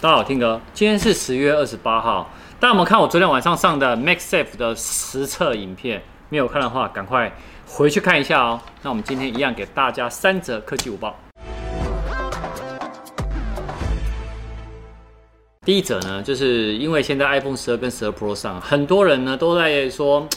[0.00, 2.30] 大家好，听哥，今天是十月二十八号。
[2.60, 6.00] 大家有没有看我昨天晚上上的 MagSafe 的实测影片？
[6.28, 7.32] 没有看的话，赶快
[7.66, 8.60] 回去看一下哦。
[8.82, 11.18] 那我们今天一样给大家三则科技午报。
[15.62, 20.28] 第一则呢，就是因为现在 iPhone 十二跟十二 Pro 上，很多人呢都在说。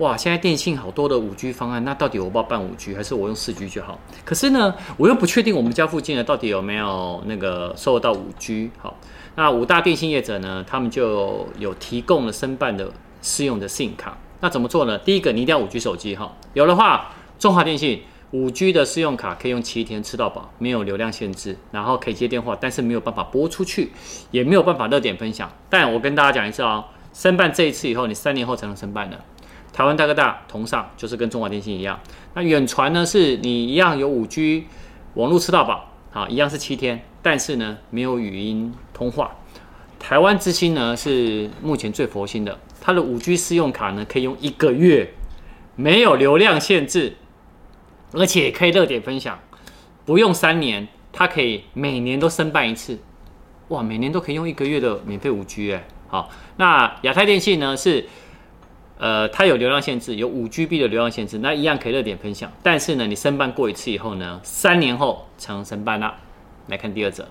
[0.00, 4.00] 哇，现在电信好多的五 G 方案，那到底我要办五 G 还是我用四 G 就好？
[4.24, 8.70] 可是呢，我又不确定我们家附近的到底有没有那个收到五 G。
[8.78, 8.96] 好，
[9.34, 14.16] 那五大电信业者呢，他们就有提供了申办的适用的 SIM 卡。
[14.40, 14.96] 那怎么做呢？
[14.96, 23.92] 第一个，你一定要五 G 手机哈，有的话，中华电信五 G 的试用卡可以用七天吃到饱，没有流量限制，然后可以接电话，但是没有办法拨出去，
[24.30, 25.52] 也没有办法热点分享。
[25.68, 29.20] 但我跟大家讲一次哦，申办这一次以后，你三年后才能申办的。
[29.80, 31.98] 台湾大哥大同上，就是跟中华电信一样。
[32.34, 34.66] 那远传呢，是你一样有五 G
[35.14, 39.34] 网络吃到饱，好，一样是七天，但是呢没有语音通话。
[39.98, 45.14] 台湾之星呢是目前最佛心的，它的五 G 试用卡呢可以用一个月，
[45.76, 47.16] 没有流量限制，
[48.12, 49.40] 而且可以热点分享，
[50.04, 52.98] 不用三年，它可以每年都申办一次，
[53.68, 56.28] 哇，每年都可以用一个月的免费五 G 哎，好，
[56.58, 58.06] 那亚太电信呢是。
[59.00, 62.52] 呃，它有流量限制，有五 GB 的流量限制，那一样可以热点分享。
[62.62, 66.14] 但是呢，你申办过一次以后呢，三年后才能申办啦。
[66.66, 67.26] 来看第二则，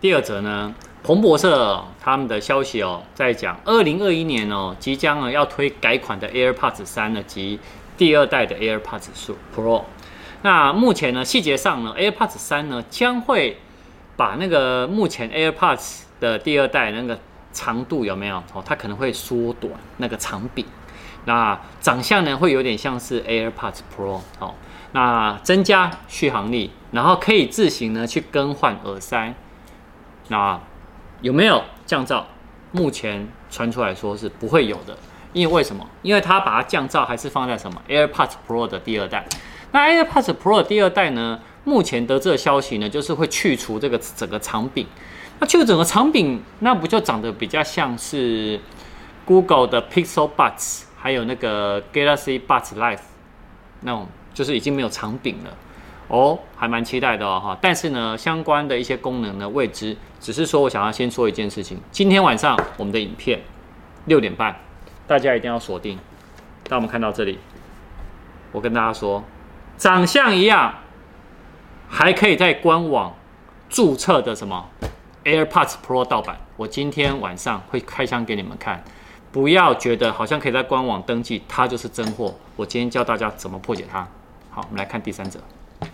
[0.00, 7.60] 第二则呢，彭博社他们的消息哦，在讲二零二一年哦，即将呢要推改款的 AirPods 三呢及
[7.96, 9.06] 第二代的 AirPods
[9.54, 9.84] Pro。
[10.42, 13.56] 那目前呢，细节上呢，AirPods 三呢将会
[14.16, 17.16] 把那个目前 AirPods 的第二代那个
[17.52, 20.66] 长度有没有哦，它可能会缩短那个长柄。
[21.24, 24.54] 那长相呢，会有点像是 AirPods Pro 哦。
[24.92, 29.34] 那增加续航力，然后可以自行呢去更换耳塞。
[30.28, 30.60] 那
[31.20, 32.24] 有没有降噪？
[32.72, 34.96] 目前传出来说是不会有的，
[35.32, 35.86] 因为为什么？
[36.02, 39.26] 因为它把它降噪还是放在什么 AirPods Pro 的第二代。
[39.72, 44.86] 那 AirPods Pro 第二代呢，目前得知的消息呢，就是会去除这个整个长柄。
[45.38, 48.60] 那去除整个长柄，那不就长得比较像是
[49.24, 50.82] Google 的 Pixel Buds？
[51.02, 53.00] 还有那个 Galaxy Buds Live，
[53.80, 55.50] 那种就是已经没有长柄了
[56.06, 57.58] 哦，还蛮期待的哦哈。
[57.60, 61.76] 但是呢，相关的一些功能呢未知，只是说我想要先说一件事情。
[61.90, 63.40] 今天晚上我们的影片
[64.04, 64.54] 六点半，
[65.08, 65.98] 大家一定要锁定。
[66.68, 67.40] 当我们看到这里，
[68.52, 69.24] 我跟大家说，
[69.76, 70.72] 长相一样，
[71.88, 73.12] 还可以在官网
[73.68, 74.70] 注册的什么
[75.24, 78.84] AirPods Pro 盗版，我今天晚上会开箱给你们看。
[79.32, 82.34] 不要觉得好像可以在官网登记，它就是真货。
[82.54, 84.06] 我今天教大家怎么破解它。
[84.50, 85.40] 好，我们来看第三者。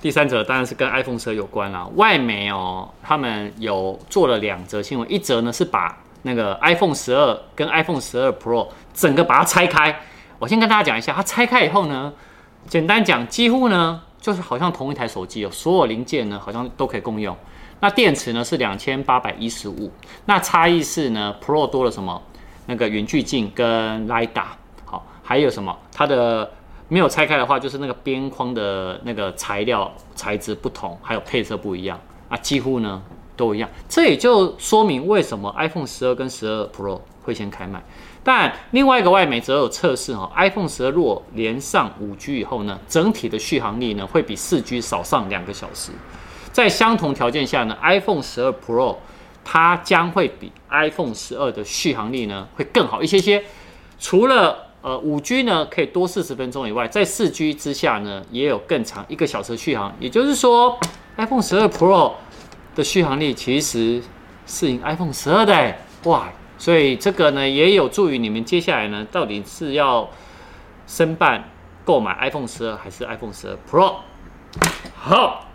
[0.00, 1.88] 第三者当然是跟 iPhone 12有关啦。
[1.96, 9.98] 外媒哦，他们有做了两则新闻，一则呢是把那个 iPhone 12跟 iPhone 12 Pro 整个把它拆开。
[10.38, 12.12] 我先跟大家讲一下，它拆开以后呢，
[12.68, 17.36] 简单讲，几乎呢就是好像同一台手机哦，所有零件呢好像都可以共用。
[17.80, 19.90] 那电池呢是两千八百一十五，
[20.26, 22.22] 那差异是呢 Pro 多了什么？
[22.66, 24.44] 那个远距镜跟 LiDAR，
[24.84, 25.76] 好，还有什么？
[25.92, 26.50] 它的
[26.88, 33.02] 没有拆开的话，就是那个边框的那个材料材质不同，还有配色不一样啊，几乎呢
[33.36, 33.68] 都一样。
[33.88, 37.82] 这也就说明为什么 iPhone 十二跟十二 Pro 会先开卖。
[38.24, 45.90] 但另外一个外媒则有测试哈，iPhone 十二若连上五 G 以后呢，整体的续航力呢会比四 G 少上两个小时。
[46.52, 48.96] 在相同条件下呢，iPhone 十二 Pro
[49.44, 53.42] 它将会比 iPhone 十二的续航力呢会更好一些些，
[53.98, 59.94] 除了呃五 G 呢可以多四十分钟以外，在四 G 之下呢也有更长一个小时续航。
[59.98, 60.78] 也就是说
[61.16, 62.12] ，iPhone 十二 Pro
[62.74, 64.02] 的续航力其实
[64.46, 66.28] 是赢 iPhone 十二的哇！
[66.58, 70.08] 所以这个呢也有助于你们接下来呢到底是要
[70.86, 71.50] 申办
[71.84, 73.96] 购买 iPhone 十二还是 iPhone 十二 Pro。
[74.94, 75.46] 好，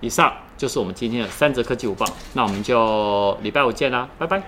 [0.00, 0.32] 以上。
[0.56, 4.42] 就是我们今天的三折科技午报，那我们就礼拜五见啦，拜拜。